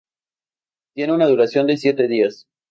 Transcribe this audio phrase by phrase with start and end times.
[0.95, 2.47] Tiene una duración de siete días.